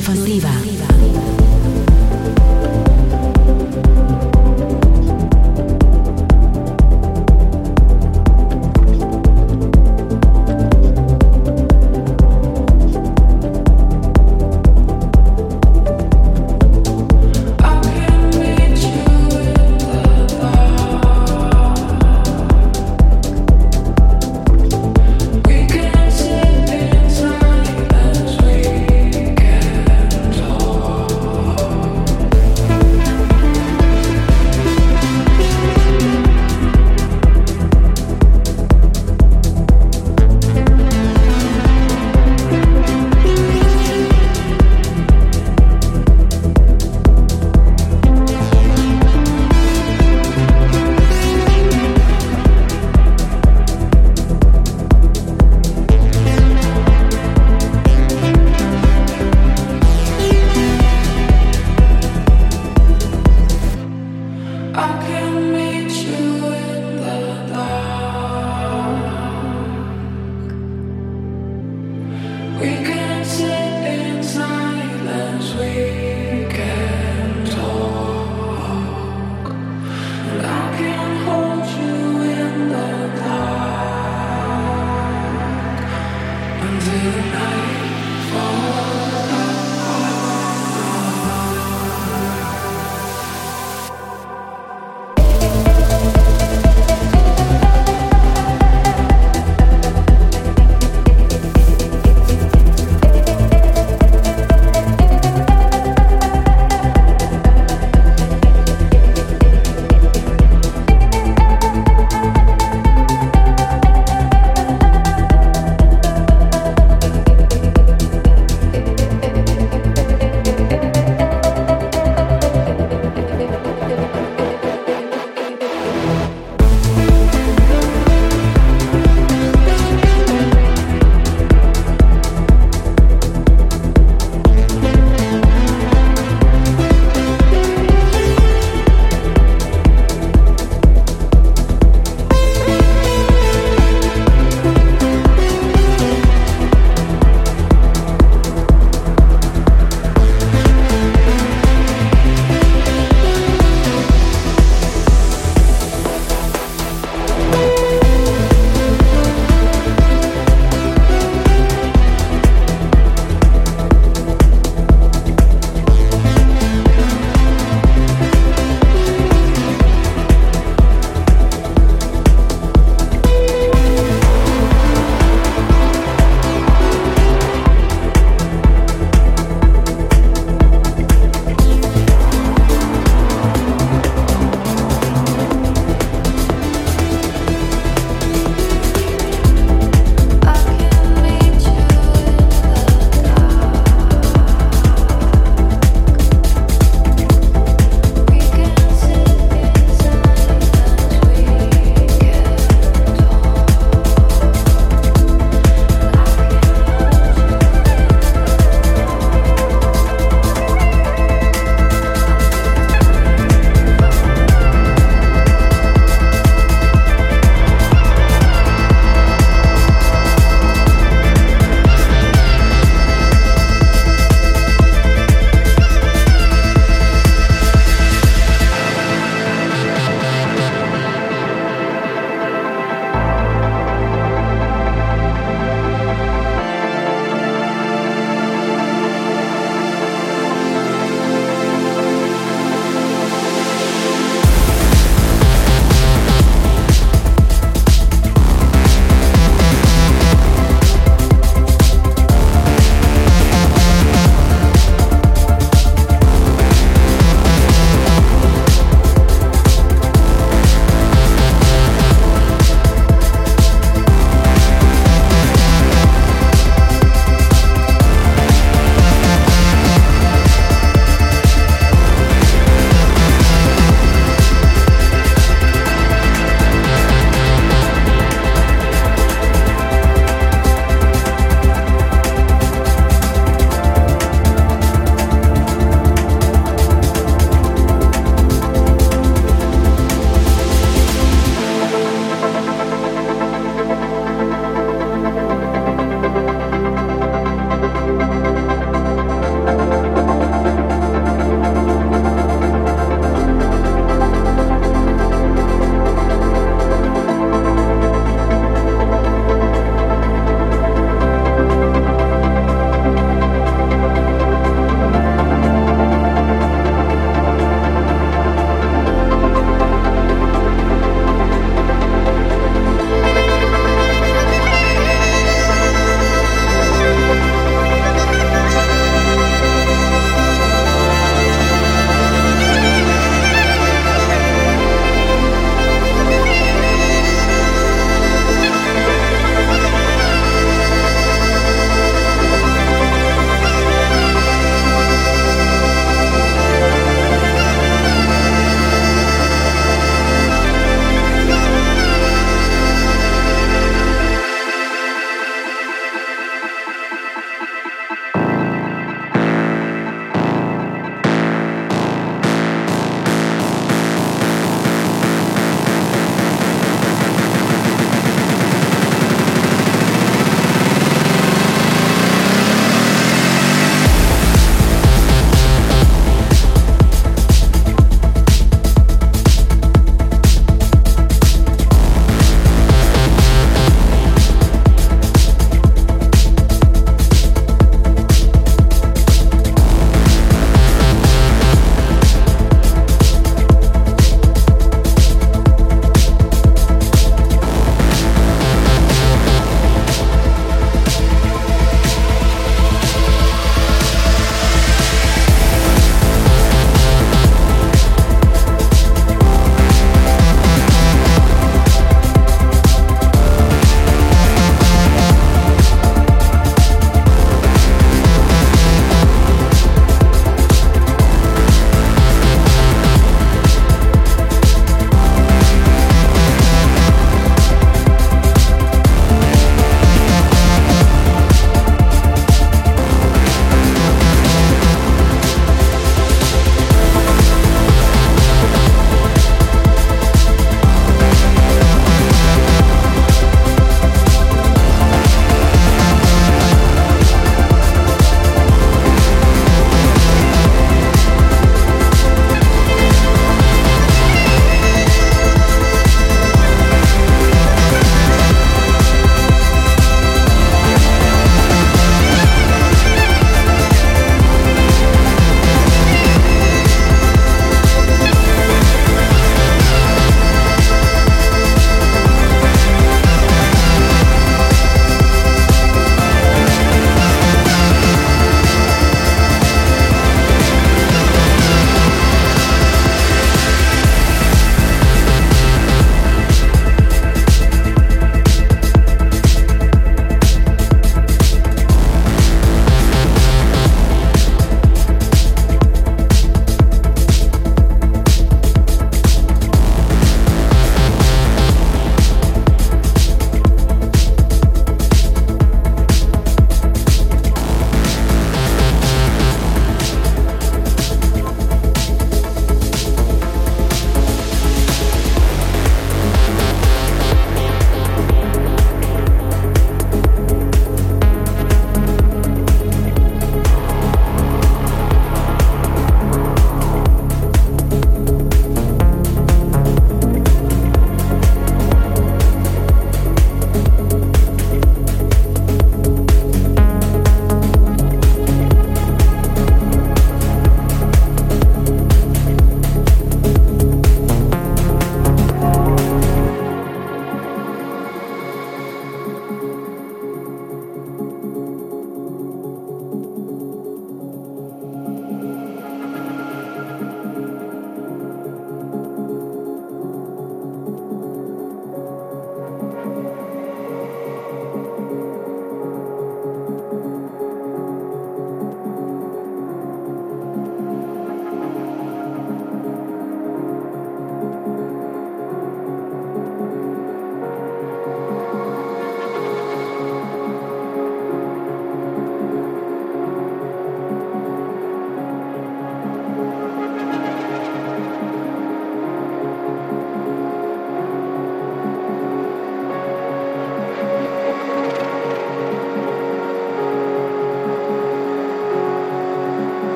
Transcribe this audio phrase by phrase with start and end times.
[0.00, 0.59] Stefano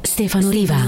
[0.00, 0.87] Stefano Riva.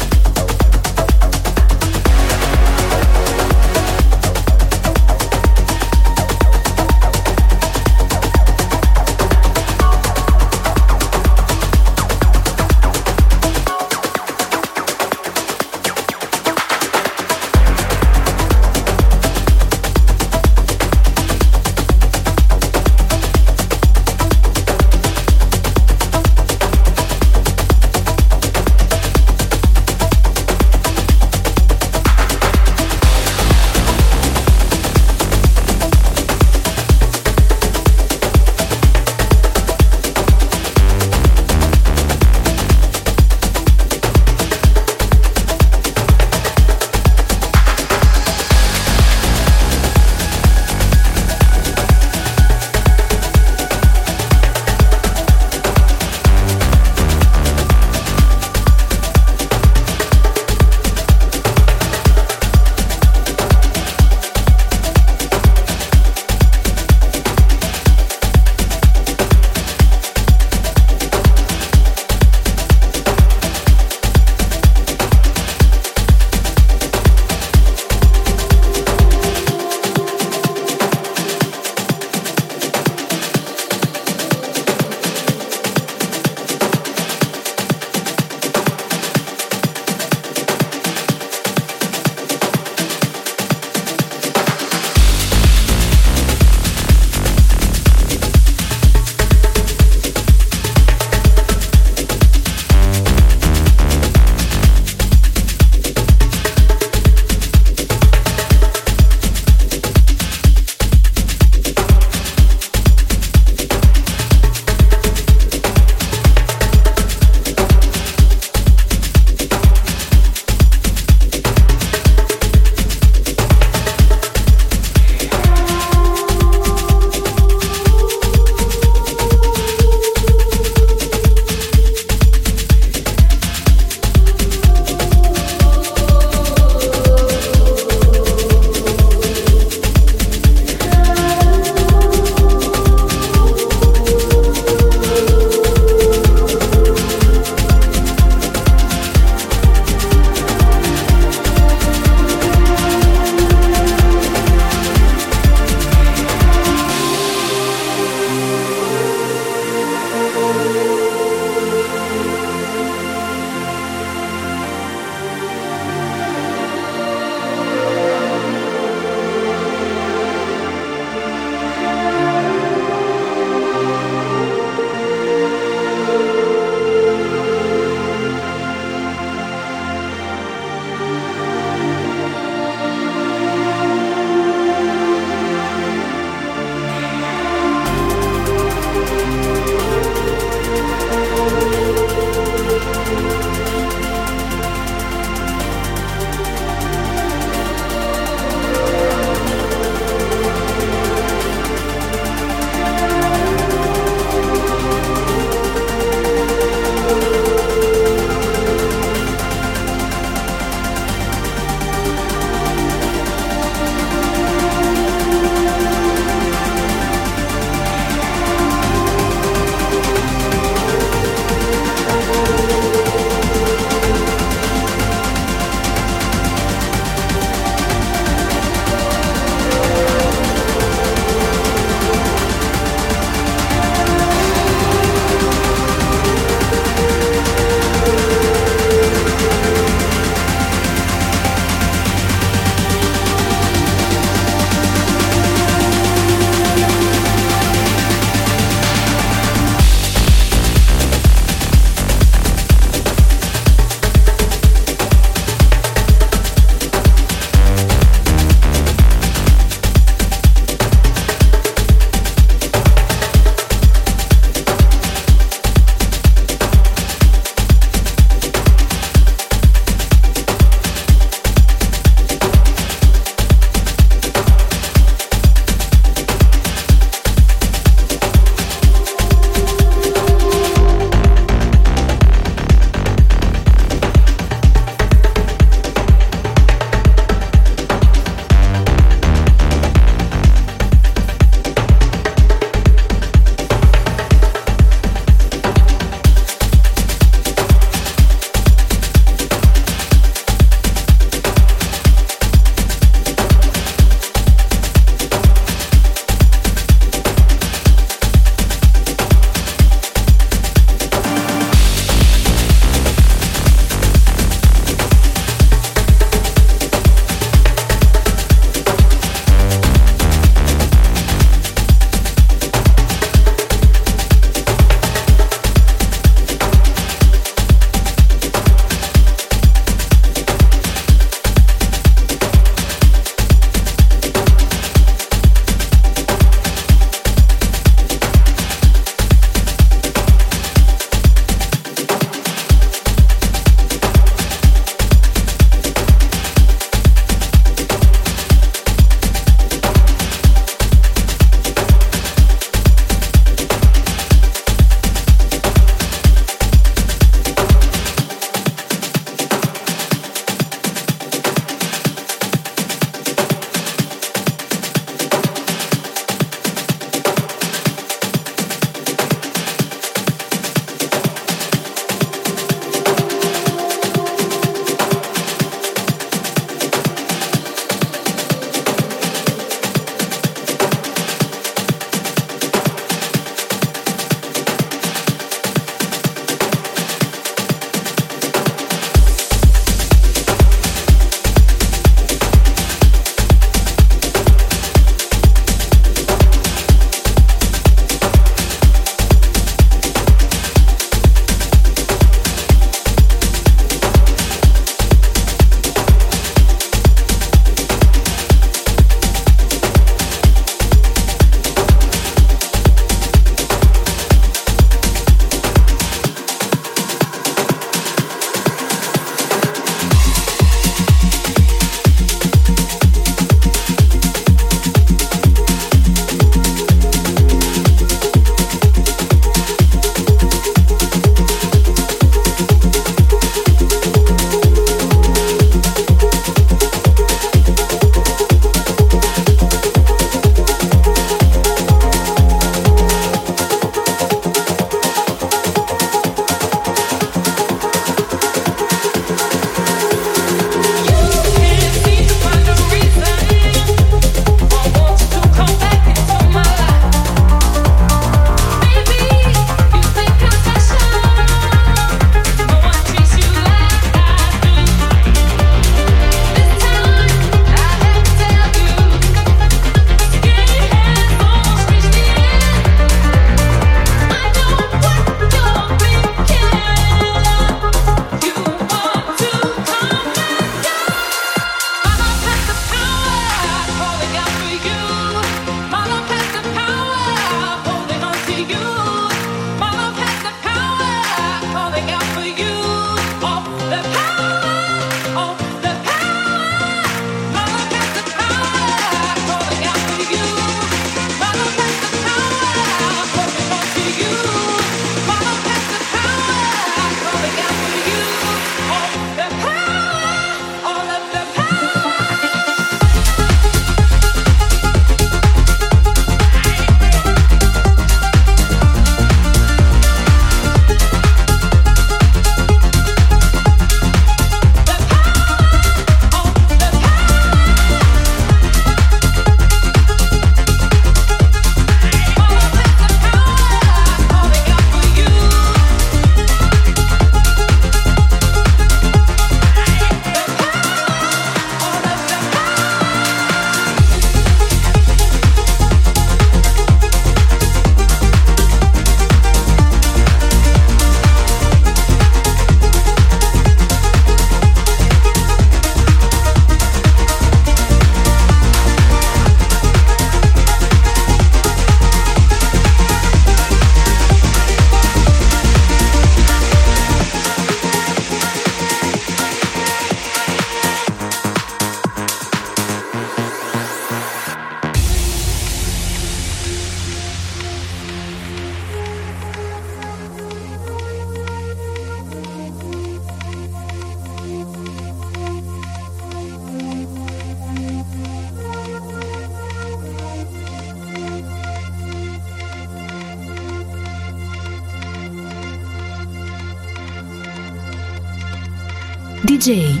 [599.61, 600.00] today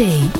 [0.00, 0.39] DJ.